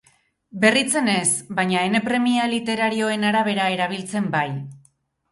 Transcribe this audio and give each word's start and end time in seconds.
Berritzen 0.61 1.09
ez, 1.15 1.25
baina 1.59 1.83
ene 1.89 2.01
premia 2.07 2.47
literarioen 2.53 3.27
arabera 3.33 3.67
erabiltzen 3.75 4.31
bai. 4.37 4.47